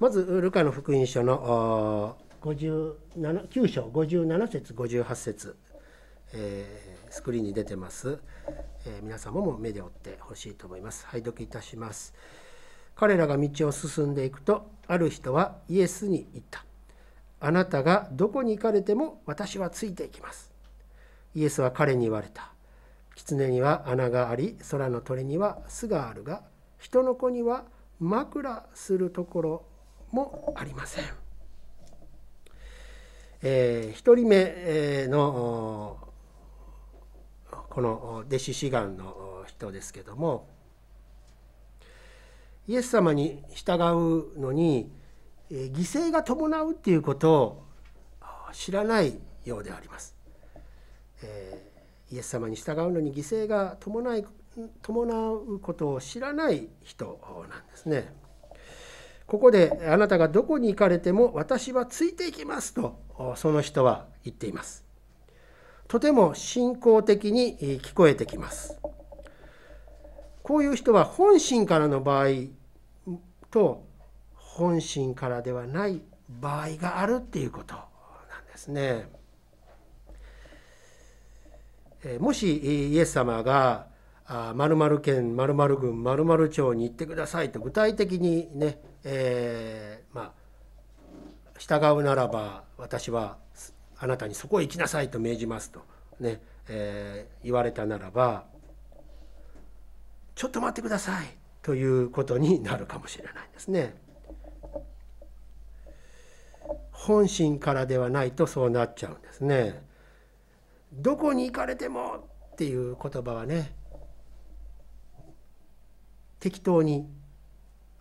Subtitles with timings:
[0.00, 2.94] まずルカの福音書の9
[3.66, 5.56] 章57節58節、
[6.32, 8.20] えー、スクリーンに出てます、
[8.86, 11.04] えー、皆様も目で追ってほしいと思います。
[11.06, 12.14] 拝読いたします。
[12.94, 16.64] 彼らが道を進んでいくとある人はイエスに言った。
[17.40, 20.52] あなたがどこに行かれても私はついていきます。
[21.34, 22.52] イエスは彼に言われた。
[23.16, 26.42] 狐には穴があり空の鳥には巣があるが
[26.78, 27.64] 人の子には
[27.98, 29.64] 枕するところ
[30.12, 31.04] もありません。
[33.42, 35.96] えー、1人目の
[37.70, 40.48] この弟子志願の人ですけども
[42.66, 43.74] イエス様に従
[44.36, 44.90] うのに
[45.50, 47.64] 犠牲が伴うっていうことを
[48.52, 50.14] 知らないようであります。
[51.22, 54.26] えー、イエス様に従うのに犠牲が伴い
[54.82, 57.18] 伴うことを知らない人
[57.48, 58.12] なんですね。
[59.28, 62.98] ここであなたがどこに行かれても私はついていきますと
[63.36, 64.84] その人は言っています。
[65.86, 68.80] とても信仰的に聞こえてきます。
[70.42, 72.28] こういう人は本心からの場合
[73.50, 73.84] と
[74.34, 77.84] 本心からではない場合があるっていうことなん
[78.50, 79.10] ですね。
[82.18, 83.88] もしイエス様が
[84.54, 88.78] 〇〇県〇〇郡〇〇町に行ってくださいと具体的にね、
[89.10, 90.32] えー、まあ
[91.58, 93.38] 従うならば私は
[93.98, 95.80] あなたにそこへ行きなさいと命じますと
[96.20, 98.44] ね、えー、言われたならば
[100.34, 101.26] ちょっと待ってください
[101.62, 103.96] ということになるかもしれないですね。
[106.92, 109.82] 本心からではないとそうなっちゃうんですね。
[110.92, 113.72] どこに行かれてもっていう言葉はね
[116.40, 117.08] 適当に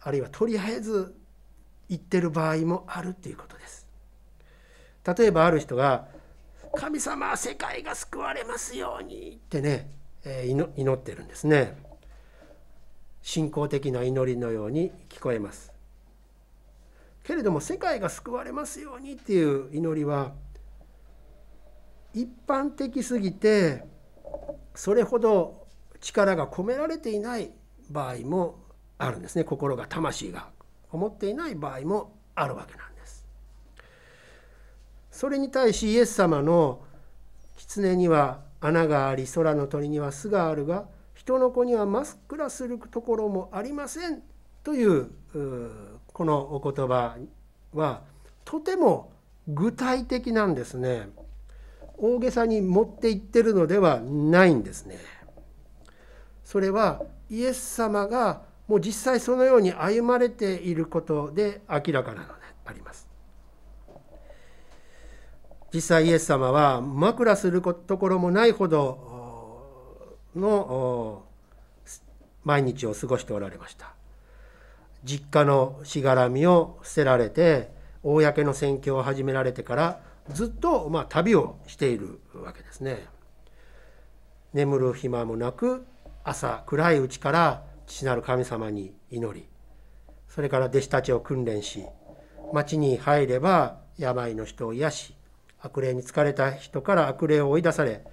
[0.01, 1.15] あるいはとりあえず
[1.89, 3.87] 言ってる場合もあるっていうことです。
[5.17, 6.07] 例えばある人が
[6.75, 9.89] 「神様世界が救われますように」ってね、
[10.23, 11.77] えー、祈ってるんですね。
[13.21, 15.73] 信仰的な祈りのように聞こえます。
[17.23, 20.33] けれども世界が救われますようにっていう祈りは
[22.13, 23.83] 一般的すぎて
[24.73, 25.67] それほど
[25.99, 27.51] 力が込められていない
[27.89, 28.59] 場合も
[28.97, 30.47] あるんですね心が魂が
[30.91, 33.25] 思っていない場合もあるわけなんです。
[35.11, 36.81] それに対しイエス様の
[37.55, 44.21] 狐には穴があり空の鳥には巣があるが人の子にはマスクラするところもありません
[44.63, 45.09] という
[46.13, 47.17] このお言葉
[47.73, 48.01] は
[48.45, 49.11] とても
[49.47, 51.09] 具体的なんですね。
[51.97, 54.97] 大げさに持っていってるのではないんですね。
[56.43, 62.33] それはイエス様がもう実際そのように歩まれていることで明らかなので
[62.65, 63.07] あります。
[65.73, 71.23] 実際イエス様は枕するところもないほどの
[72.43, 73.93] 毎日を過ごしておられました。
[75.03, 77.69] 実家のしがらみを捨てられて
[78.03, 83.05] 公の宣教を始められてからずっとま旅をしているわけですね。
[84.53, 85.85] 眠る暇もなく
[86.23, 89.47] 朝暗いうちから父なる神様に祈り
[90.29, 91.85] それから弟子たちを訓練し
[92.53, 95.13] 町に入れば病の人を癒し
[95.59, 98.03] 悪霊に疲れた人から悪霊を追い出され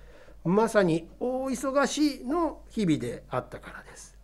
[0.45, 4.15] まさに大忙しの日々であったからです。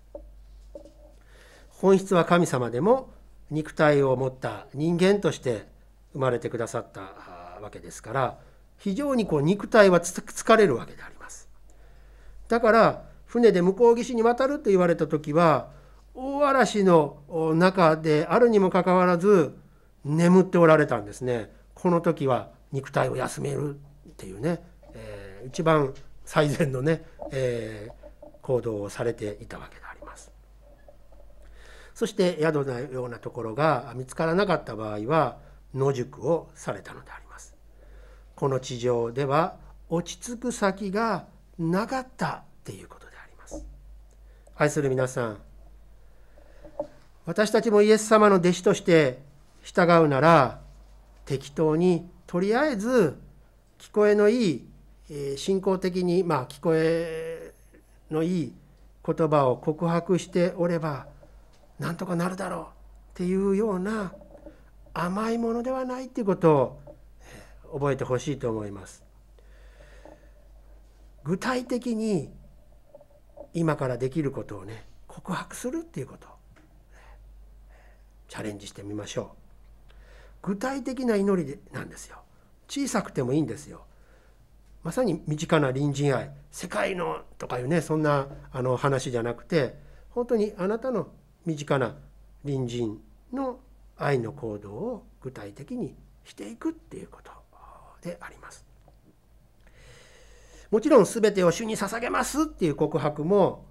[1.70, 3.10] 本質は神様でも
[3.50, 5.66] 肉体を持った人間として
[6.12, 7.00] 生まれてくださった
[7.62, 8.38] わけですから
[8.76, 11.48] 非常にこう肉体は疲れるわけであります。
[12.48, 15.70] だから船で向こう岸に渡ると言われた時は
[16.14, 17.22] 大嵐の
[17.54, 19.56] 中であるにもかかわらず
[20.04, 21.52] 眠っておられたんですね。
[21.74, 23.76] この時は肉体を休める
[24.08, 24.60] っていうね、
[24.94, 30.32] えー、一番最善のね、えー、行動をされていたわけであります。
[31.94, 35.38] そして宿のようなところが見つからなかった場合は
[35.72, 37.54] 野宿をされたのであります。
[38.34, 39.54] この地上では
[39.88, 41.26] 落ち着く先が
[41.60, 43.09] なかったっていうこと
[44.60, 45.38] 愛する皆さん
[47.24, 49.22] 私たちもイエス様の弟子として
[49.62, 50.60] 従うなら
[51.24, 53.18] 適当にとりあえず
[53.78, 54.68] 聞こえのいい
[55.08, 57.54] え信仰的にまあ聞こえ
[58.10, 58.52] のいい
[59.02, 61.06] 言葉を告白しておれば
[61.78, 62.66] なんとかなるだろうっ
[63.14, 64.12] ていうような
[64.92, 66.78] 甘いものではないっていうこと
[67.72, 69.02] を覚えてほしいと思います。
[71.24, 72.30] 具体的に
[73.54, 76.28] 今からできることをね告白するっていうこと
[78.28, 79.40] チャレンジしてみましょう。
[80.42, 82.16] 具体的な祈りなんですよ
[82.68, 83.82] 小さくてもいいんですよ
[84.82, 89.76] まさに身近な隣人愛世界のとかいうねそんなあの話じゃなくて
[90.10, 91.08] 本当にあなたの
[91.44, 91.96] 身近な
[92.44, 93.00] 隣人
[93.32, 93.60] の
[93.98, 95.94] 愛の行動を具体的に
[96.24, 97.30] していくっていうこと
[98.02, 98.69] であります。
[100.70, 103.66] もちろん全てを主に捧げますっていう告白も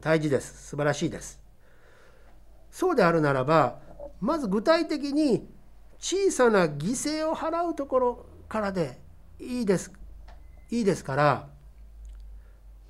[0.00, 0.68] 大事です。
[0.68, 1.40] 素晴らしいです。
[2.70, 3.78] そうであるならば
[4.20, 5.48] まず具体的に
[5.98, 8.98] 小さな犠牲を払うところからで
[9.38, 9.92] いいです。
[10.70, 11.48] いいですから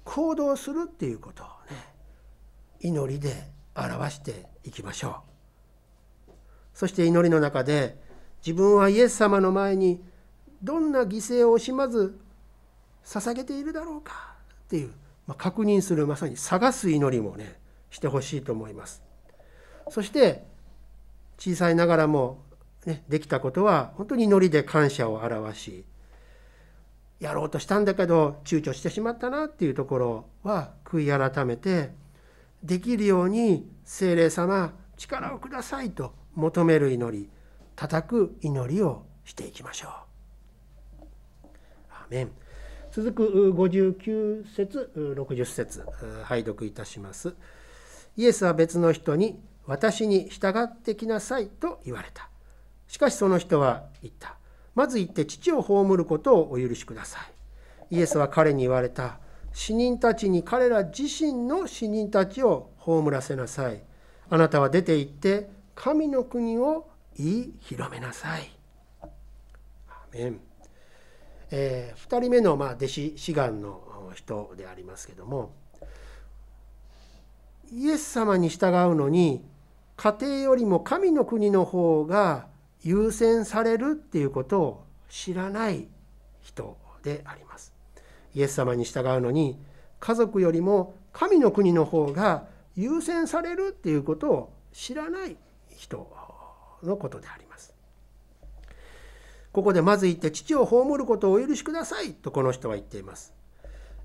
[0.04, 1.52] 行動するっていうことをね
[2.80, 5.22] 祈りで表していきましょ
[6.28, 6.32] う。
[6.74, 7.98] そして祈りの中で
[8.46, 10.02] 自分はイエス様の前に
[10.62, 12.18] どんな犠牲を惜しまず
[13.10, 14.36] 捧げているだろうか
[14.66, 14.92] っていう、
[15.26, 17.58] まあ、確認するまさに探す祈りもね
[17.90, 19.02] してほしいと思います
[19.88, 20.44] そして
[21.36, 22.38] 小さいながらも、
[22.86, 25.84] ね、できたことは本当に祈りで感謝を表し
[27.18, 31.90] やろうとしたんだけど躊躇してしまったなっていうところは悔い改めて
[32.62, 37.28] できるように精霊様力をくださいと求める祈り
[37.74, 39.90] 叩く祈りをしていきましょう。
[41.90, 42.30] アメン
[42.92, 45.86] 続く59節60節
[46.24, 47.34] 拝読いたします。
[48.16, 52.28] イエスは別の人に「私に従ってきなさい」と言われた。
[52.88, 54.36] しかしその人は言った。
[54.74, 57.20] まず行って父を葬ることをお許しくださ
[57.90, 57.96] い。
[57.96, 59.20] イエスは彼に言われた。
[59.52, 63.82] 死人たちに彼ら自身の死人たちを葬らせなさい。
[64.28, 68.50] あなたは出て行って神の国を言い広めなさい。
[69.88, 70.40] アメン
[71.50, 75.52] えー、2人目のまあ弟子志願の人でありますけども
[77.72, 79.44] イエス様に従うのに
[79.96, 82.46] 家庭よりも神の国の方が
[82.82, 85.86] 優先されるっていうことを知らない
[86.40, 87.72] 人であります。
[88.34, 89.58] イエス様に従うのに
[89.98, 95.36] 家族よりも神の国の方が優先されるっていうことを知らない
[95.76, 96.10] 人
[96.82, 97.74] のことであります。
[99.52, 103.32] ここでまず言って父を葬ることをお許しくださいとこの人は言っています。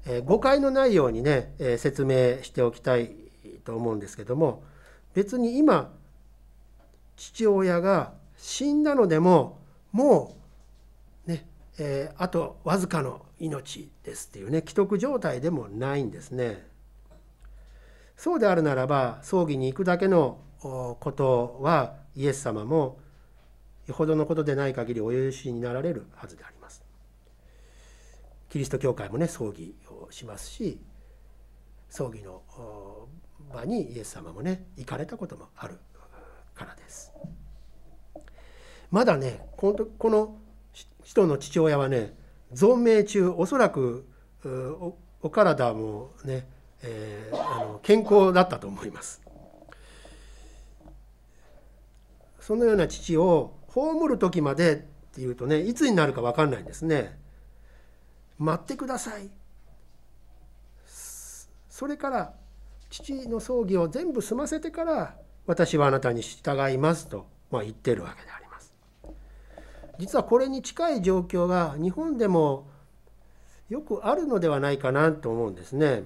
[0.08, 3.16] え誤解のないようにね、え説明しておきたい
[3.64, 4.64] と思うんですけども
[5.14, 5.92] 別に今
[7.16, 9.60] 父親が死んだのでも
[9.92, 10.36] も
[11.28, 11.48] うね、
[11.80, 16.68] えー、あとわずかの命ですっていうね既得状態でもないんですね。
[18.18, 22.98] そうであるならば葬儀に行くだけのことはイエス様も
[23.88, 26.84] よほどのことでない限りお許しになられるはずであります。
[28.50, 30.80] キリスト教会もね葬儀をしますし
[31.90, 32.42] 葬儀の
[33.54, 35.78] 場にイエス様もね行かれたこともある
[36.54, 37.12] からです。
[38.92, 40.38] まだねこのこの
[41.04, 42.14] 人の父親はね
[42.54, 44.08] 存命中おそらく
[45.22, 46.48] お体もね、
[46.82, 49.22] えー、あの健康だったと思います。
[52.40, 54.78] そのような父を葬る時までっ
[55.14, 57.20] ていうとねいつになるか分かんないんですね。
[58.38, 59.30] 待ってください。
[61.70, 62.34] それから
[62.90, 68.74] 父の葬儀を全部済ませてから私はあなたに従いますと、まあ、言ってるわけであります。
[70.00, 72.70] 実はこれに近い状況が日本でも
[73.68, 76.04] よくあるのではないかなと思うんですね。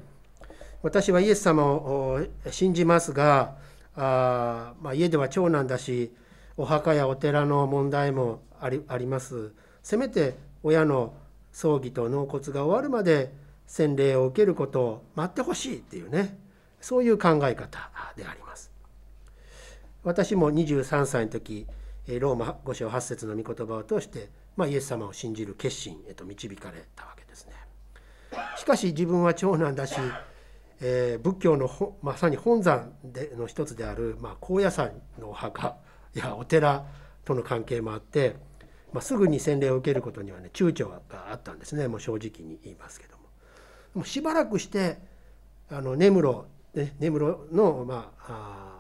[0.81, 3.57] 私はイエス様を信じますが
[3.95, 6.11] あ、まあ、家では長男だし
[6.59, 9.53] お墓やお寺の問題もありあります。
[9.81, 11.13] せめて親の
[11.53, 13.33] 葬儀と納骨が終わるまで
[13.65, 16.37] 洗礼を受けることを待ってほしいっていうね
[16.81, 18.73] そういう考え方であります。
[20.03, 21.65] 私も23歳の時
[22.19, 27.53] ローマ5章8節の御言葉を通して、まあ、イエス様を信じる決心へと導かれたわけですね。
[28.57, 29.95] しかし自分は長男だし、
[30.81, 31.69] えー、仏教の
[32.01, 35.77] まさに本山での一つである、まあ、高野山のお墓
[36.13, 36.85] やお寺
[37.25, 38.35] との関係もあって、
[38.93, 41.01] まあ、すぐに洗礼を受けることにはね躊躇が
[41.31, 43.23] あったんですねもう正直に言いますけども。
[43.95, 44.99] もしばらくして
[45.69, 48.79] あの根室、ね、根室の、まあ、あ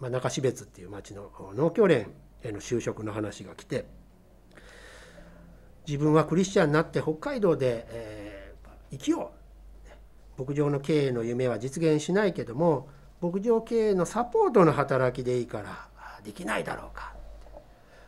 [0.00, 2.08] まあ、中標津っていう町の農協連
[2.42, 3.86] への就職の話が来て
[5.86, 9.32] 自分はクリスチャンになって北海道で、えー、生きよ
[10.38, 12.88] う牧場の経営の夢は実現しないけども
[13.20, 15.88] 牧場経営のサポートの働きでいいから
[16.24, 17.14] できないだろうか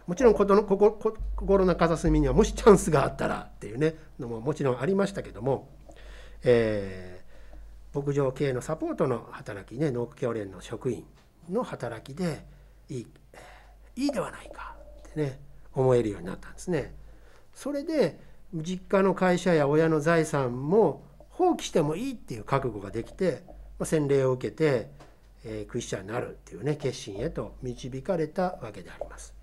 [0.07, 5.69] もちろんの心の片隅にはもしチャンスがあったらっていうねのももちろんありましたけども、
[6.45, 11.05] えー、牧場経営のサポートの働きね農協連の職員
[11.51, 12.45] の働きで
[12.89, 13.07] いい
[13.97, 14.77] いいではないか
[15.09, 15.41] ってね
[15.75, 16.95] 思えるようになったんですね。
[17.53, 18.21] それで
[18.55, 23.43] 実家の会社や親の財産も放棄してもいいっていう覚悟ができて、
[23.79, 24.91] ま、洗礼を受けて、
[25.49, 29.35] えー、クリスチャンになるっていうね決心へと導かれたわけであります。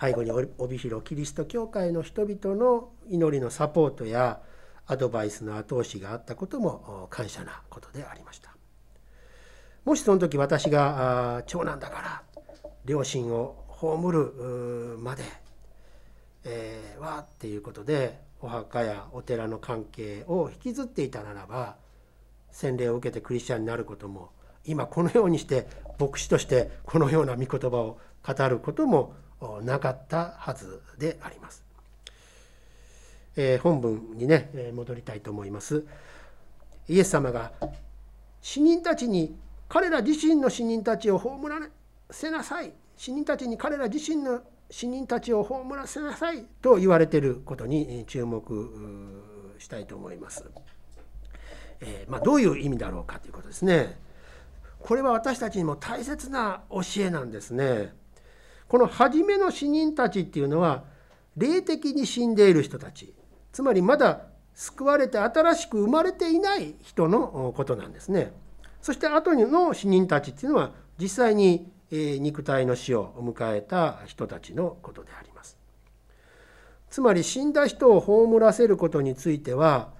[0.00, 4.40] 背後に帯広キリスト教会の人々の祈りのサポートや
[4.86, 8.54] アドバイスの後押しがあったことも感謝なことでありました
[9.84, 12.22] もしその時私が長男だから
[12.86, 15.22] 両親を葬るまで、
[16.44, 21.76] えー、はっていうことでお墓やお寺の関係を引きずっていたならば
[22.50, 24.30] 洗礼を受けてクリスチャンになることも
[24.64, 25.66] 今このようにして
[25.98, 29.14] 牧師としてこのような御言葉を語ることも
[29.62, 31.64] なかったはずであります。
[33.36, 35.84] えー、本文にね戻りたいと思います。
[36.88, 37.52] イエス様が
[38.42, 39.36] 死人たちに
[39.68, 41.60] 彼ら自身の死人たちを葬ら
[42.10, 50.44] せなさい死人たちに彼ら自身の死人たちを葬らせなさいと言われていることに注目したいと思います。
[51.80, 53.98] えー、まあ、どういう意味だろうかということですね。
[54.80, 57.92] これは私たちにも大切な教えなんですね。
[58.68, 60.84] この初めの死人たちっていうのは
[61.36, 63.14] 霊的に死んでいる人たち
[63.52, 64.22] つまりまだ
[64.54, 68.32] 救われて新しく生まれていない人のことなんですね。
[68.80, 75.58] そして後の死人たちっていうのは実際に肉体の死を迎えた人たちのことであります。
[76.88, 79.92] つまり死んだ人を葬らせることについては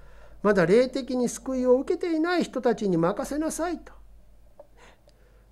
[0.42, 3.92] まだ霊的に救いを受けていない人たちに任せなさいと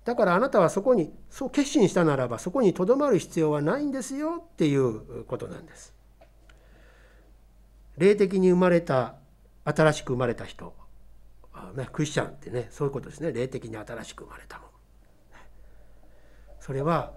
[0.09, 5.93] だからあなたはそこにそう決心したならばそこにとどまる必要はないんですよっていうことなんです。
[7.95, 9.17] 霊的に生まれた
[9.65, 10.73] 新しく生まれた人。
[11.93, 13.31] クリスチャンってねそういうことですね。
[13.31, 14.71] 霊的に新しく生まれたもの。
[16.59, 17.11] それは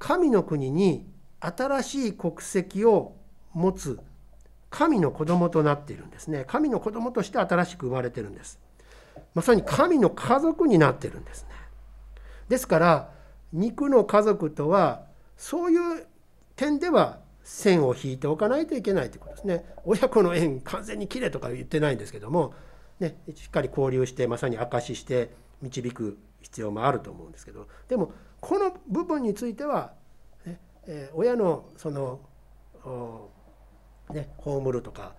[0.00, 1.06] 神の国に
[1.38, 3.14] 新しい国籍を
[3.52, 4.00] 持つ
[4.70, 6.44] 神の子供となっているんですね。
[6.48, 8.58] 神の子供として新しく生まれてるんです。
[9.32, 11.45] まさに神の家族になってるんです。
[12.48, 13.10] ですから
[13.52, 15.04] 肉の家族とは
[15.36, 16.06] そういう
[16.56, 19.64] 点では線を引いておかないといけないということですね。
[19.84, 22.54] 親子の縁完全に切れとか言ってないんですけども、
[22.98, 25.30] ね、しっかり交流してまさに証しして
[25.62, 29.92] 導く必要もあると思うんですけどでもこの部分については、
[30.44, 32.20] ねえー、親のその、
[34.10, 35.14] ね、葬るとか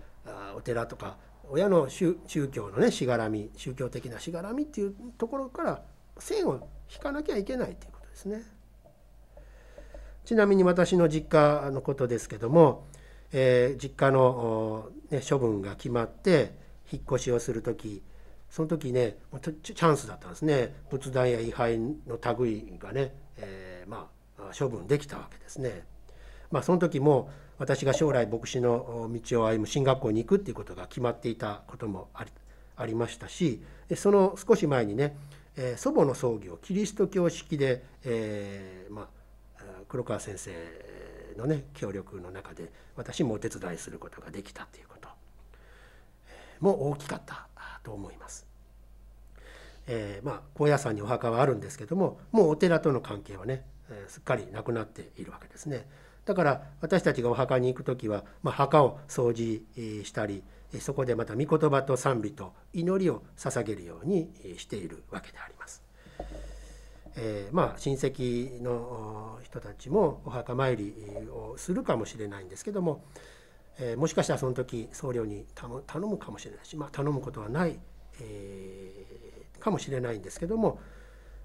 [0.56, 1.18] お寺とか
[1.50, 2.18] 親の宗
[2.52, 5.82] 教のねしがらみ宗教的なしがらみっていうところから
[6.20, 8.44] 線を引かなきゃいけないということですね。
[10.26, 12.88] ちなみに私の実家のことですけども、
[13.32, 16.52] えー、実家の、ね、処分が決まって
[16.92, 18.04] 引っ越しをする時
[18.50, 19.18] その時ね
[19.64, 25.84] チャンスだったんですね仏壇や位牌の類がね、えー、まあ、処分できたわけですね。
[26.52, 33.62] まあ、その時も私が将来牧師の道を歩む進学校に行くっていうことが決まっていたこともありましたし
[33.96, 35.18] その少し前にね
[35.58, 39.08] えー、祖母の葬儀をキリスト教式で、えー、まあ、
[39.90, 40.52] 黒川先生
[41.38, 45.10] のね協力の中で私もお手伝いすることができたということ
[46.60, 47.48] も大きかった
[47.84, 48.46] と思います。
[49.88, 55.88] えー、まあ高野山にお墓はあるんですけどももうお寺との関係はね、えー、すっかりなくなっているわけですね。
[56.26, 59.64] だから私たちがお墓に行く時は、まあ、墓を掃除
[60.04, 60.44] したり
[60.80, 65.84] そこでまた御言葉と賛美と祈りを捧げるようにしているわけであります。
[67.16, 70.94] えー、まあ親戚の人たちもお墓参り
[71.32, 73.04] をするかもしれないんですけども、
[73.80, 77.80] えー、もしかしたらその時僧侶に頼むかもしれないし、まあ、頼むことはない、
[78.22, 80.80] えー、かもしれないんですけども、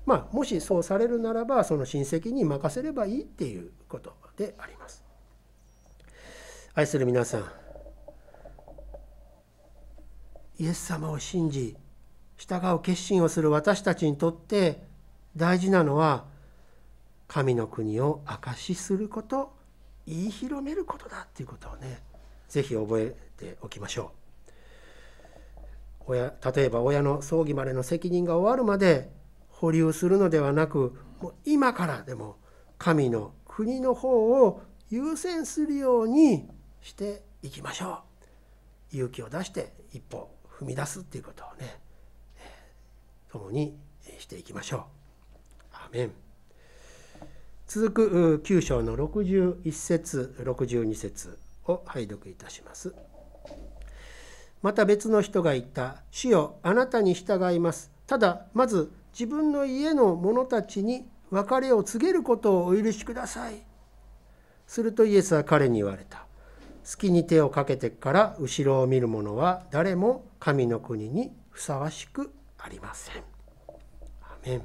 [0.04, 5.02] まあ、もしそうされるならばその親戚に任せればいいっていうことであります。
[6.74, 7.61] 愛する皆さん
[10.62, 11.76] イエス様を信じ
[12.36, 14.80] 従う決心をする私たちにとって
[15.36, 16.24] 大事なのは
[17.26, 19.52] 神の国を証しすること
[20.06, 22.00] 言い広めることだっていうことをね
[22.48, 24.12] 是非覚えておきましょ
[24.46, 24.52] う。
[26.06, 29.10] 親例えば親の葬儀までの責任が終わるまで
[29.48, 32.36] 保留するのではなくもう今からでも
[32.78, 36.48] 神の国の方を優先するように
[36.82, 38.04] していきましょ
[38.92, 38.96] う。
[38.96, 40.31] 勇気を出して一歩
[40.62, 41.78] 踏み出すっていうことをね
[43.30, 43.76] 共に
[44.18, 44.82] していきましょう。
[45.72, 46.12] アメン
[47.66, 52.94] 続く9章の61節62節を拝読いたします。
[54.60, 63.64] また別の人が言った「主よあなたに従います」ただまず自分の家の者たちに別れを告げることをお許しください。
[64.66, 66.26] するとイエスは彼に言われた。
[66.88, 73.22] 好きに手をかけてから後ろを見る者は誰も神の国にふさわしくありません。
[74.22, 74.62] アメン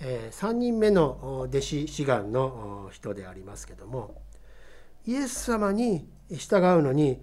[0.00, 4.14] え、3人目の弟子志願の人でありますけども
[5.06, 7.20] イエス様に従うのに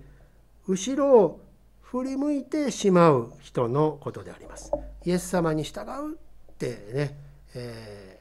[0.68, 1.42] 後ろを
[1.82, 4.72] 振り向いてしまう人のことであります。
[5.06, 7.18] イエス様に従うってね、
[7.56, 8.20] え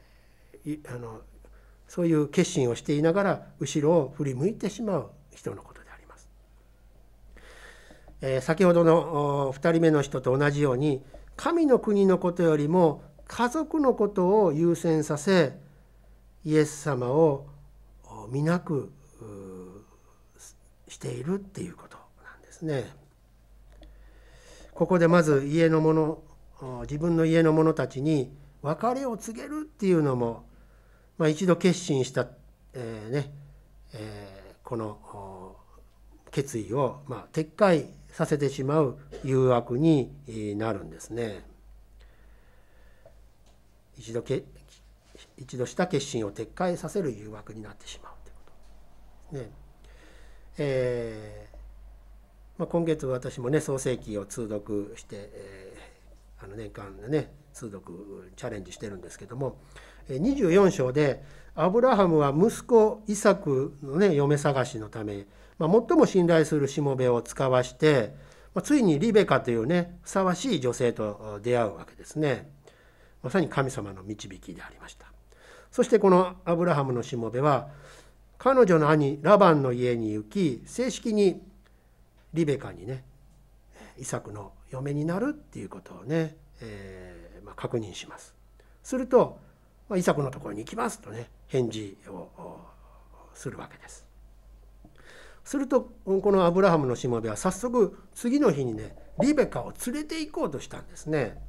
[0.65, 1.21] ー、あの
[1.87, 6.29] そういう決心をしていながら後ろを振り向いてしまう人のことであります。
[8.21, 11.03] えー、先ほどの2人目の人と同じように
[11.35, 15.53] 神の国のことよりも家族のことを優先させ
[16.43, 17.45] イエス様を
[18.29, 18.91] 見なく
[20.87, 22.85] しているっていうことなんですね。
[24.73, 26.23] ここでまず家の者
[26.81, 28.31] 自分の家の者たちに
[28.63, 30.47] 別れを告げるっていうのも、
[31.17, 32.27] まあ、一度決心した、
[32.73, 33.31] えー、ね
[33.93, 34.36] えー、
[34.67, 35.55] この
[36.29, 40.11] 決意を、まあ、撤回させてしまう誘惑に
[40.57, 41.45] なるんですね。
[43.97, 44.43] 一度け
[45.37, 48.51] 一度した決心を撤回させる誘惑になってしまうというこ
[49.31, 49.51] とね。
[50.57, 51.57] えー
[52.57, 59.59] まあ、今月私もね創世記を通読して、えー、あの年間でね通読チャレンジしてるんですけども
[60.09, 61.23] 24章で
[61.55, 65.25] アブラハムは息子イサクのね嫁探しのため、
[65.57, 68.13] まあ、最も信頼するしもべを使わして、
[68.53, 72.49] まあ、ついにリベカというねふさわしい女性と出会うわけですね。
[73.23, 75.07] まさに神様の導きでありました
[75.71, 77.67] そしてこのアブラハムのしもべは
[78.37, 81.41] 彼女の兄ラバンの家に行き正式に
[82.33, 83.03] リベカにね
[83.97, 88.35] イサクの嫁になるっていうことをね、えー、まあ、確認します
[88.83, 89.39] すると、
[89.89, 92.29] まあ、イサクのところに行きますとね返事を
[93.33, 94.05] するわけです。
[95.43, 101.41] するとこのアブラハムのしもべは早速次の日にねリベカを連れて行こうとしたんですね。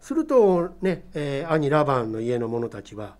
[0.00, 3.16] するとね、えー、兄ラバンの家の者たちは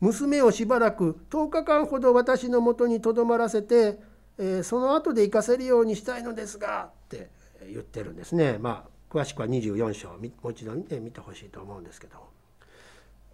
[0.00, 3.98] 娘をしばらく10日間ほど私のもとにとどまらせて、
[4.38, 7.28] えー、その後で行かせるようにしたいのですがって
[7.70, 8.56] 言ってるんですね。
[8.58, 12.35] まあ詳しくは24章もう一度見てほしいと思うんですけども。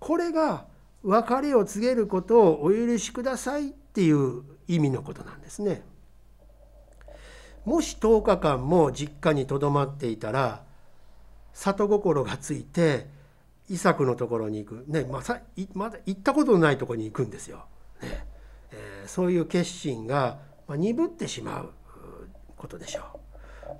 [0.02, 0.66] これが
[1.04, 5.82] 別れを告げることをお許しくださいっていう意味のことなんですね。
[7.64, 10.64] もし10日間も実家にとどまっていたら
[11.52, 13.06] 里心がついて
[13.70, 15.40] イサクのところに行く、ね、まさ
[15.72, 17.66] まだ行ったことのないところに行くんですよ。
[18.02, 18.26] ね
[18.72, 21.70] えー、そういう決心がま鈍ってしまう
[22.56, 23.02] ことでしょ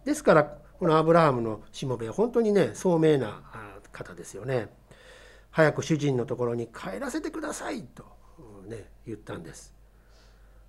[0.04, 0.06] う。
[0.06, 3.42] ですからこのアブラハムのしもべは本当にね聡明な
[3.90, 4.68] 方ですよね。
[5.52, 8.04] 早く主人のところに帰らせてくださいと、
[8.66, 9.72] ね、言ったんです。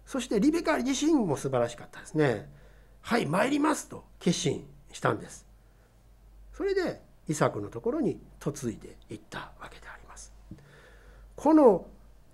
[0.06, 2.50] そしてリベカ自身も素晴らしかったですね。
[3.02, 5.46] はい参りますと決心したんです。
[6.54, 10.34] それでイサクのところに嫁いでいったわけであります。
[11.36, 11.88] この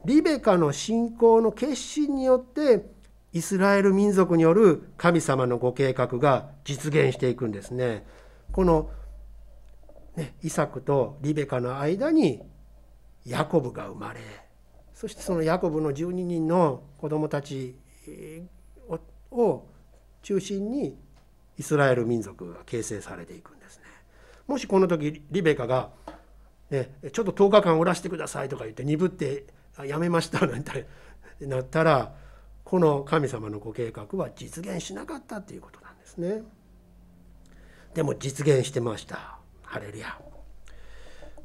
[0.05, 2.85] リベカの信仰の決心によって
[3.31, 8.05] イスラエル民族による神様のご計画が実現していくんですね。
[8.51, 8.89] この、
[10.19, 12.41] ね、イサクとリベカの間に
[13.25, 14.19] ヤコブが生まれ
[14.93, 17.77] そしてそのヤコブの12人の子供たち
[19.32, 19.65] を
[20.21, 20.97] 中心に
[21.58, 23.86] イスラエル民族が形成されていくんですね。
[24.45, 25.91] もしこの時リベカが、
[26.69, 29.45] ね「ちょっと10日間おらしてください」とか言って鈍って
[29.88, 30.86] 「やめました」なんて
[31.39, 32.13] なったら
[32.65, 36.43] この神様のご計画は実現しなかったっていうことなんですね。
[37.93, 39.38] でも実現してました。
[39.69, 40.19] ハレルヤ。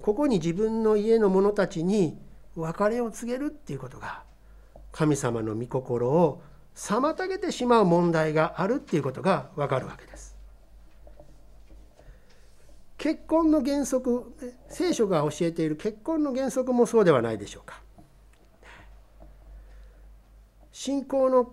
[0.00, 2.18] ここに自分の家の者たちに
[2.56, 4.22] 別れを告げるっていうことが
[4.92, 6.42] 神様の御心を
[6.74, 10.36] 妨げてしまう問題があるっていうことがわかるわけです。
[12.96, 14.34] 結婚の原則
[14.68, 17.82] 聖書が教えている結婚の原則もそうではないでしょうか
[20.72, 21.52] 信仰の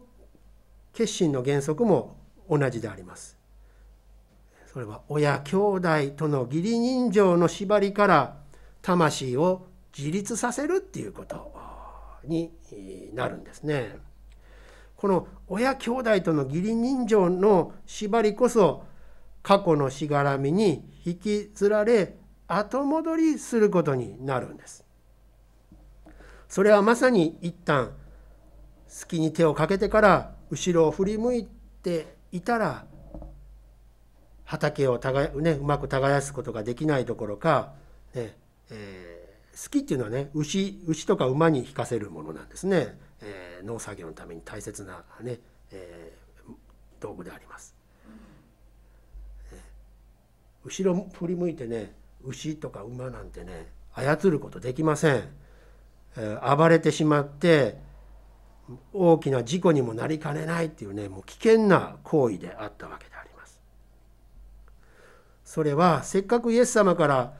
[0.93, 2.15] 決心の原則も
[2.49, 3.40] 同じであります
[4.71, 8.37] それは親兄弟との義理人情の縛りから
[8.81, 11.51] 魂を自立させるっていうこと
[12.23, 12.51] に
[13.13, 13.97] なるんですね
[14.95, 18.85] この親兄弟との義理人情の縛りこそ
[19.43, 22.15] 過去のしがらみに引きずられ
[22.47, 24.85] 後戻りすることになるんです。
[26.47, 27.87] それはまさに一旦
[28.87, 31.47] 好きに手をかけてから後ろを振り向い
[31.81, 32.85] ていたら
[34.51, 37.71] 畑を耕、ね、うまく耕すことができないどころか、
[38.13, 38.35] ね
[38.69, 42.97] えー、好きっていうのはね牛牛とか馬に引かせるものなんですね。
[43.21, 45.39] えー、農作業のために大切なね、
[45.71, 46.51] えー、
[46.99, 47.73] 道具であります。
[50.65, 51.93] 後ろ振り向いてね
[52.25, 55.23] 牛とか馬なんてね操ることできません、
[56.17, 57.77] えー、暴れてしまって
[58.93, 63.10] 大きな事故にもなりかねないっていうねもう危険な行為であったわけです
[65.51, 67.33] それはせっかくイエス様から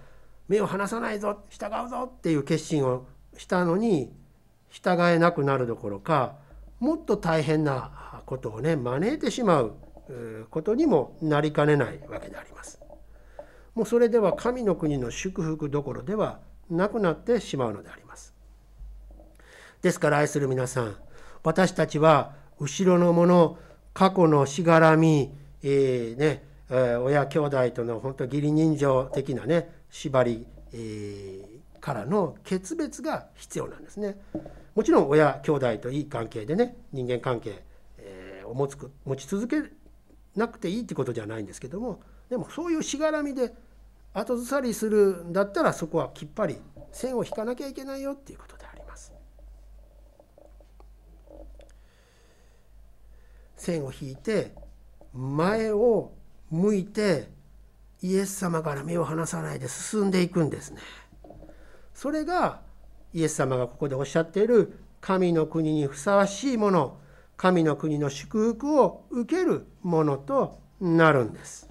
[0.50, 3.06] 目を離さないぞ従うぞっていう決心を
[3.38, 4.12] したのに
[4.70, 6.36] 従えなくなるどころか
[6.82, 9.76] もっと大変なことをね招いてしまう
[10.50, 12.82] ことにもなりかねないわけであります。
[13.76, 18.34] もうそれでは神の国の祝福どころではなくなってしまうのであります。
[19.82, 20.98] ですから愛する皆さん
[21.44, 23.58] 私たちは後ろのもの
[23.94, 30.46] 過去のしがらみ、えー、ねえー、親兄弟との本当義理人情的なね縛り、
[31.82, 34.18] からの決別が必要なんですね。
[34.74, 37.62] もちろん親兄弟といい関係でね人間関係、
[37.98, 39.70] えー、を持つ持ち続け
[40.36, 43.54] なくていいってことじゃないんですけどもでもそういうしがらみで
[44.14, 46.58] 後ずさりするんだったらそこはきっぱり
[46.94, 49.12] 線を引かなきゃいけないよっていうことであります。
[53.58, 54.54] 線を引いて
[55.14, 56.14] 前を
[56.52, 57.30] 向いて
[58.02, 60.82] イエス様から目を離さないで進んでいくんですね。
[61.94, 62.62] それが
[63.14, 66.98] イエス様がここでおっしゃっている神の国にふさわしいもの
[67.38, 71.70] 神の国の祝福を受けるものとなるんです。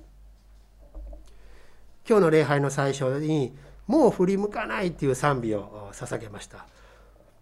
[2.09, 6.67] 今日の礼拝の最初に「もう振り向かない」っていう賛美を捧げました。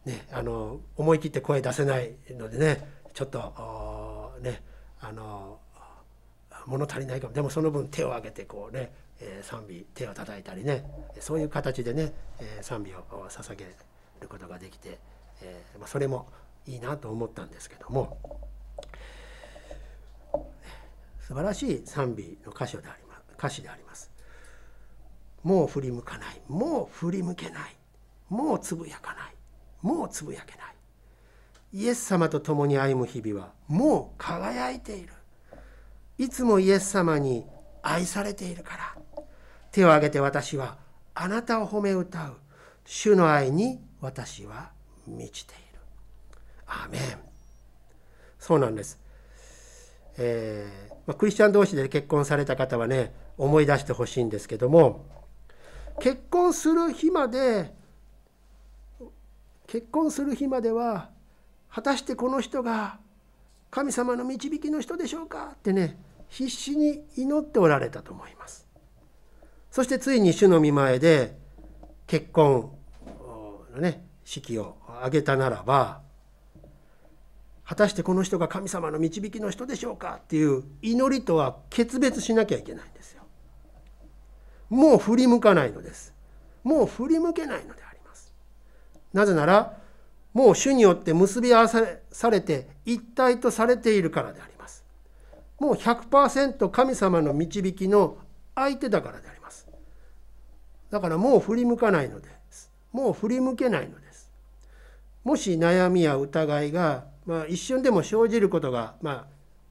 [0.04, 4.62] ね、あの思い切って声出せないのでねちょっとね
[5.00, 5.60] あの
[6.68, 7.32] 物足りないかも。
[7.32, 10.84] でもその分手を挙げてこうね、えー、賛美手を叩いたりね
[11.20, 13.64] そういう形でね、えー、賛美を捧げ
[14.20, 14.98] ることができて、
[15.42, 16.28] えーまあ、それも
[16.66, 18.18] いいなと思ったんですけども
[21.20, 24.10] 素晴らしい賛美の歌詞であります歌詞であります。
[25.44, 26.40] もう振り向かない。
[26.48, 27.76] もう振り向けない。
[28.28, 29.34] もうつぶやかない。
[29.80, 30.74] もうつぶやけない。
[31.72, 35.12] イエス様と共に歩む日々はもう輝いている。
[36.18, 37.46] いつもイエス様に
[37.82, 39.24] 愛されているから。
[39.70, 40.78] 手を挙げて私は
[41.14, 42.36] あなたを褒め歌う。
[42.84, 44.70] 主の愛に私は
[45.06, 45.80] 満ちている。
[46.66, 47.28] アーメン。
[48.38, 48.98] そうなんです、
[50.16, 55.04] えーまあ、クリスチャン同士で結婚された方はね思い出してほしいんですけども
[56.00, 57.74] 結婚する日まで
[59.66, 61.10] 結婚する日までは
[61.70, 62.98] 果たしてこの人が
[63.70, 68.66] 神様の導きの人でしょうかってね必死に祈っておられたと思います。
[69.70, 71.36] そしてついに主の御前で
[72.06, 72.72] 結婚
[73.74, 76.00] のね式を挙げたならば
[77.64, 80.20] 果たしてこの人が神様の導きの人でしょうか？
[80.22, 83.22] っていう祈りとは決別しなきゃいけないんですよ。
[84.70, 86.14] もう振り向かないのです。
[86.64, 88.32] もう振り向けないのであります。
[89.12, 89.76] なぜなら
[90.32, 94.84] もう主によって結び合わされて一体とされているからであります。
[95.58, 98.18] もう100%神様の導きの
[98.54, 99.68] 相手だからであります。
[100.90, 102.70] だからもう振り向かないのです。
[102.92, 104.30] もう振り向けないのです。
[105.24, 109.26] もし悩みや疑いが、まあ、一瞬でも生じることが、まあ、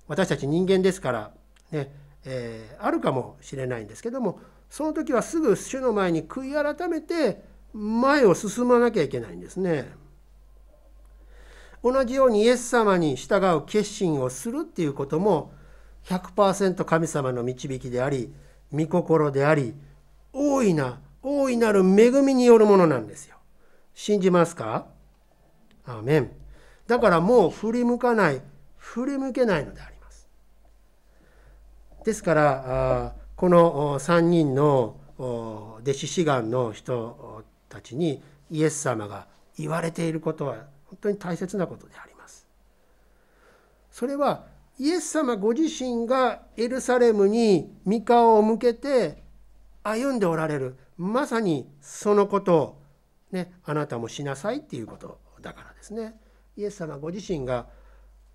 [0.08, 1.32] 私たち人間ですから
[1.72, 1.92] ね、
[2.26, 9.92] えー、あるかもしれないんですけどもその時はすぐ主の前に悔い改めて前を進まなきゃいけないんですね。
[11.84, 15.54] 同じようにイエス様に従う決心をするっていうことも
[16.06, 18.34] 100%神様の導きであり
[18.72, 19.74] 御心であり
[20.34, 23.36] 大いな大いなる恵みによるものなんですよ。
[23.94, 24.86] 信じますか？
[25.86, 26.32] アーメン。
[26.86, 28.42] だからもう振り向かない
[28.78, 30.30] 振り向けないのであります。
[32.06, 42.48] ですからこの3人の弟子志願の人たちにイエス様が言われていることは本当に大切なことであります。
[43.92, 44.46] それは
[44.80, 49.24] イエス様ご自身がエルサレムに御顔を向けて
[49.84, 52.82] 歩んでおられるまさにそのことを、
[53.32, 56.16] ね、あなたもしなさいっていうことだからですね。
[56.56, 57.68] イエス様ご自身が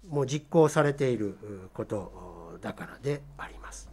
[0.09, 1.37] もう実行されている
[1.75, 3.91] ことだからであります。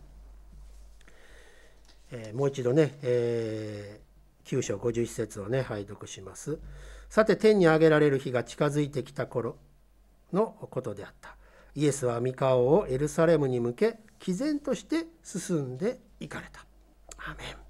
[2.12, 6.60] え、もう一度ね、えー、9章51節をね拝読します。
[7.10, 9.58] さて天に上げられる日が近づいてきた頃
[10.32, 11.39] のことであった。
[11.76, 16.66] イエスは御顔をエルサレムに向け毅然として進んで行かれた。
[17.18, 17.70] アメン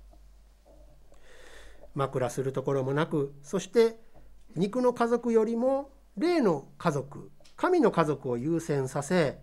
[1.96, 3.98] 枕するところもなくそして
[4.56, 9.40] 肉の家族よりも霊の家族神の家族を優先させ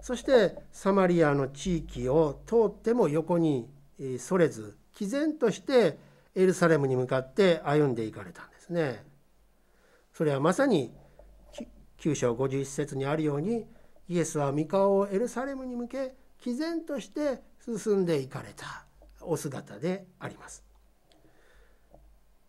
[0.00, 3.68] そしてサマリアの地域を通っても横に
[4.18, 5.98] それず毅然として
[6.34, 9.04] エルサレムに向かって歩んでいかれたんですね。
[10.12, 10.92] それはまさに
[11.98, 13.66] 9章51節にあるように
[14.08, 18.84] イエスは御顔をエルサレムに向け毅然として進んでいかれた
[19.20, 20.64] お姿であります。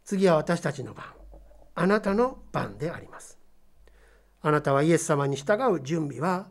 [0.06, 1.06] 次は私たちの番
[1.76, 3.38] あなたの番であります。
[4.42, 6.48] あなたはイエス様に従う準備は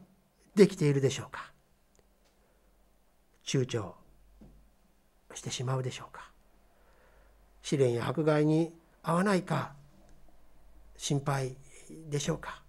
[0.54, 1.52] できているでしょうか
[3.44, 3.92] 躊躇
[5.34, 6.30] してしまうでしょうか
[7.62, 9.74] 試練や迫害に合わないか
[10.96, 11.56] 心配
[12.08, 12.65] でしょうか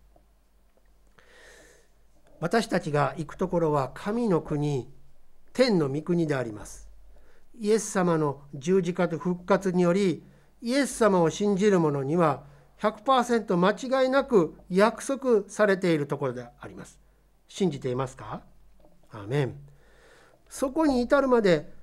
[2.40, 4.88] 私たちが行くところは神の国
[5.54, 6.88] 天の御国であります。
[7.60, 10.24] イエス様の十字架と復活により
[10.62, 12.44] イエス様を信じる者には
[12.80, 17.00] 100%間違いなく約束されているところであります。
[17.48, 18.44] 信じていますか？
[19.12, 19.56] アーメン。
[20.48, 21.74] そこに至るまで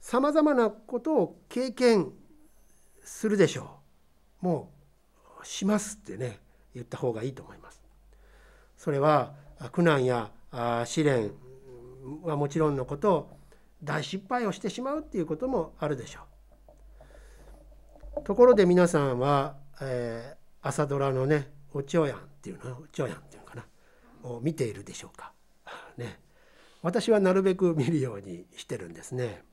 [0.00, 2.12] さまざまなことを経験
[3.02, 3.78] するでしょ
[4.42, 4.46] う。
[4.46, 4.70] も
[5.42, 6.38] うしますってね
[6.74, 7.82] 言った方がいいと思います。
[8.76, 9.34] それは
[9.70, 10.30] 苦難や
[10.84, 11.32] 試練
[12.22, 13.30] はもちろんのこと
[13.82, 16.22] 大失敗をしてしまうっていうこともあるでしょう。
[18.24, 23.64] ところで皆さんは、えー、朝ドラのね「おちょやん」っていうの「おちょやん」っていうのかな
[24.22, 25.32] を見ているでしょうか。
[25.96, 26.20] ね、
[26.82, 29.44] 私はなるべく見るようにしてるんですね。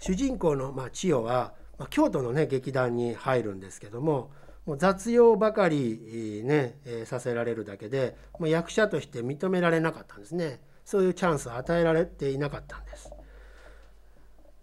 [0.00, 4.30] 主人公の、まあ、千代は、まあ、京都のね劇団に入るんですけども
[4.68, 13.10] もう雑用ばかりね、えー、させられるだけでもう役者として認められなかったんですねそういうチャンスを与えられていなかったんです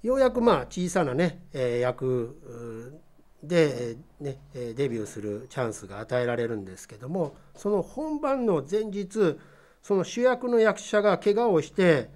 [0.03, 3.01] ようやくまあ小さなね、えー、役
[3.41, 9.39] で、ね、デビューするチャンスが与えられるんですけどもその本番の前日
[9.81, 12.11] その主役の役者が怪我をして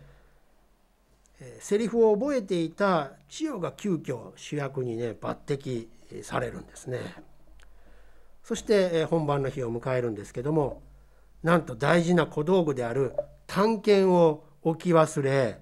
[1.60, 5.88] セリフを覚えていた千代が急遽主役にね抜擢
[6.22, 7.00] されるんですね。
[8.50, 10.82] そして本番の日を迎えるんですけども
[11.44, 13.14] なんと大事な小道具である
[13.46, 15.60] 探検を置き忘れ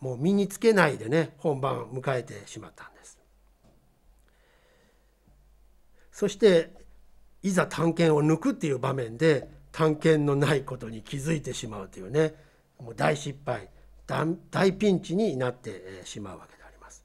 [0.00, 3.16] もう身につけないでね本番を迎えてしまったんです。
[6.10, 6.72] そして
[7.44, 12.34] いざ探検を抜くっていう場面で探検のないことに気づいてしまうというね
[12.80, 13.68] もう大失敗
[14.08, 17.04] 大ピンチになってしまうわけであります。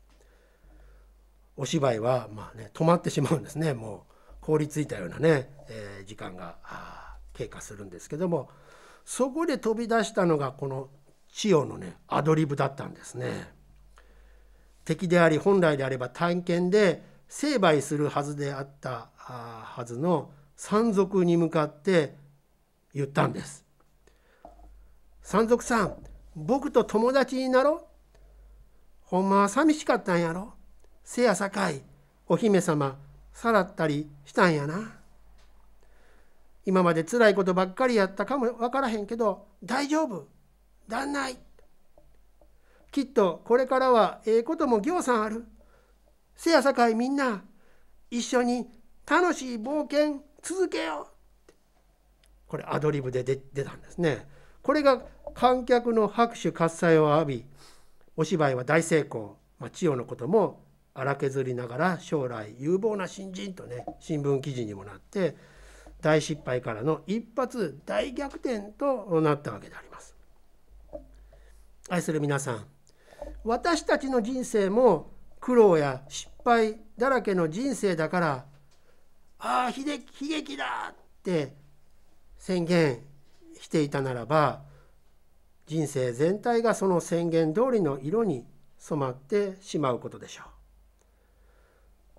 [1.57, 4.14] お芝居はまあね止まってしまうんですねもう。
[4.45, 6.57] 凍りついたようなね、えー、時間が
[7.33, 8.49] 経過するんですけども
[9.03, 10.89] そこで飛び出したのがこの
[11.31, 13.53] 千代のねアドリブだったんですね。
[14.85, 22.15] 敵であり本来であれば探検で成敗するはずであったはずの山賊に向かって
[22.93, 23.65] 言ったんです。
[25.23, 25.95] 山賊さん
[26.35, 27.87] 僕と友達になろ
[29.01, 30.53] ほんまは寂しかったんやろ
[31.03, 31.81] せやさかい
[32.27, 32.97] お姫様
[33.35, 34.93] さらったりしたんやな。
[36.65, 40.27] 今まで辛いことばっかりやったかも分からへんけど大丈夫。
[40.87, 41.27] 旦那
[42.91, 45.45] きっとこれからはええこともぎょうさんある。
[46.37, 47.43] せやさかいみんな
[48.09, 48.67] 一緒に
[49.05, 51.51] 楽しい冒険続けよう。
[52.47, 54.27] これアドリブで出たんですね。
[54.61, 55.01] これが
[55.33, 57.45] 観客の拍手喝采を浴び
[58.15, 60.64] お芝居は大成功、まあ、千代のことも
[60.95, 65.35] 荒削りながら将来有望な新人とね新聞記事にもなって
[66.01, 70.15] 大失敗からの一発大逆転となったわけであります。
[71.89, 72.65] 愛する皆さん
[73.43, 78.45] 私たちの人生も苦労や失敗だらけの人生だから
[79.39, 79.83] ああ悲
[80.27, 81.53] 劇だって
[82.37, 82.99] 宣言
[83.59, 84.61] していたならば
[85.67, 88.45] 人生全体がその宣言通りの色に
[88.77, 90.54] 染まってしまうことでしょう。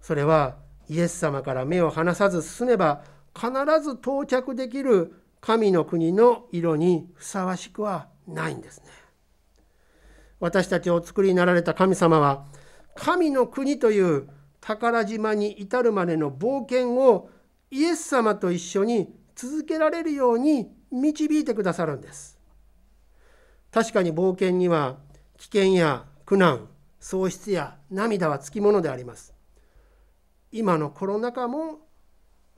[0.06, 0.54] それは
[0.88, 3.02] イエス様から目を離さず進めば
[3.34, 3.50] 必
[3.82, 8.86] ず到着できる神の国の色にふさわしくはないんですね。
[10.38, 12.44] 私たちをお作りになられた神様は
[12.94, 14.28] 神の国という
[14.60, 17.28] 宝島に至るまでの冒険を
[17.72, 22.38] イエス様と一緒に続けられるように導いてくださるんです。
[23.72, 24.98] 確かに冒険には
[25.36, 26.68] 危険や苦難
[27.00, 29.35] 喪失や涙はつきものであります。
[30.56, 31.80] 今のコロナ禍も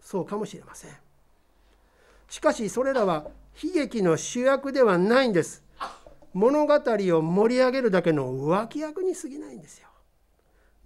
[0.00, 0.90] そうかもしれません。
[2.28, 3.26] しかしそれらは
[3.60, 5.64] 悲劇の主役ではないんです。
[6.32, 9.88] 物語を盛り上げるだけの浮気役に過ぎないんですよ。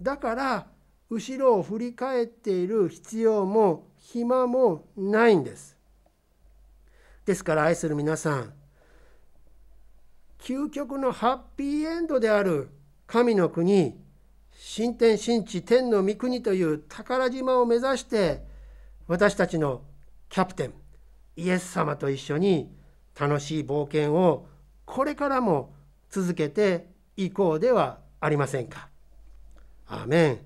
[0.00, 0.66] だから
[1.10, 5.76] 後ろを振り返っている必要も暇もないんです。
[7.26, 8.52] ですから愛する皆さん
[10.38, 12.70] 究極のハッピーエンドである
[13.06, 14.00] 神の国
[14.64, 18.44] 新天新地天の御国という宝島を目指して
[19.08, 19.82] 私たちの
[20.28, 20.72] キャプテン
[21.36, 22.72] イエス様と一緒に
[23.18, 24.46] 楽しい冒険を
[24.84, 25.74] これからも
[26.10, 28.88] 続けていこうではありませんか？
[29.88, 30.38] アーメン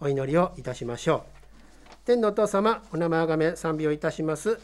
[0.00, 1.24] お祈りをいたしましょ
[1.92, 1.94] う。
[2.04, 4.58] 天のお父様お名前あがめ賛美をいたします。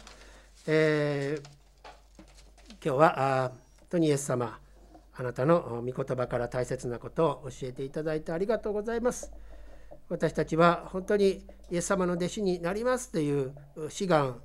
[0.66, 4.58] えー、今日はあ本当にイエス様
[5.18, 9.32] あなたの御言葉から大切なことを教えていただいてありがとうございます。
[10.08, 13.52] 私たちは本当にイエス様の弟子になりますという
[13.88, 14.40] 志願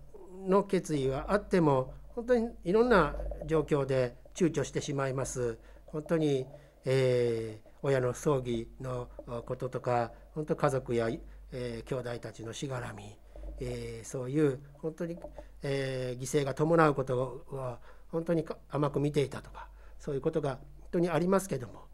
[0.47, 5.57] の決意はあっても本当にいろんな状況で躊躇してしまいます。
[5.85, 6.47] 本当に、
[6.85, 9.09] えー、親の葬儀の
[9.45, 11.09] こととか本当家族や、
[11.51, 13.17] えー、兄弟たちのしがらみ、
[13.59, 15.17] えー、そういう本当に、
[15.63, 19.67] えー、犠牲が伴うことは本当に甘く見ていたとか
[20.01, 21.85] そういうことが本当にありますけども。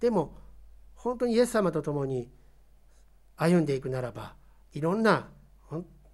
[0.00, 0.32] でも
[0.94, 2.30] 本当にイエス様と共に
[3.36, 4.34] 歩んでいくならば
[4.72, 5.28] いろんな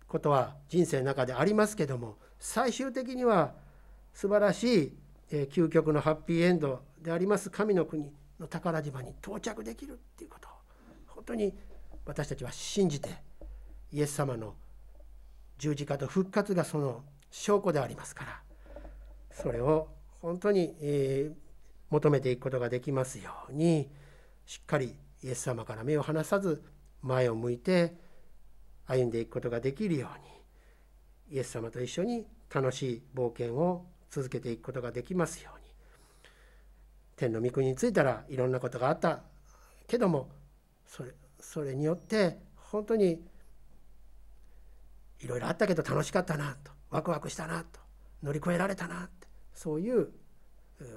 [0.09, 3.53] ことは人生の中でありますけども最終的には
[4.13, 4.93] 素晴らしい、
[5.31, 10.53] え究極のハッピーエンドであります神の国の宝島に到着できるっていうことを
[11.09, 11.53] 本当に
[12.07, 13.09] 私たちは信じて
[13.93, 14.55] イエス様の
[15.59, 18.41] 十字架と復活がその証拠でありますから
[19.33, 19.89] それを
[20.25, 21.31] 本当に、え、
[21.91, 23.91] 求めていくことができますように
[24.47, 26.65] しっかりイエス様から目を離さず
[27.03, 27.95] 前を向いて
[28.87, 30.09] 歩んでいくことができるよ
[31.29, 35.65] うにイエス様と一緒に楽しい冒険を続けていくことができますように。
[37.17, 39.21] 天の御国に着いたらいろんなことがあった
[39.87, 40.31] けども
[40.87, 43.23] それそれによって本当に
[45.21, 47.79] いろいろあったけど楽しかったなとワクワクしたなと
[48.23, 49.24] 乗り越えられたなって
[49.55, 50.11] そういう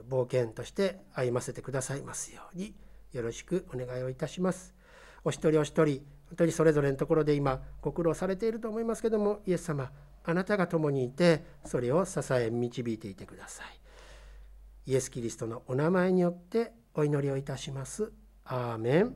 [0.09, 2.73] 冒険として歩ませてくださいますように
[3.13, 4.73] よろしくお願いをいたします。
[5.23, 9.91] お一人お一人本当にそれぞれのところで今ご苦労されていると思いますけどもイエス様
[10.23, 14.91] あなたが共にいてそれを支え導いていてください。
[14.91, 18.11] イエス・キリストのお名前によってお祈りをいたします。
[18.45, 19.15] アーメン